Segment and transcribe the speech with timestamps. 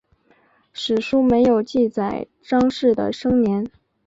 [0.73, 3.69] 史书没有记载张氏的生年。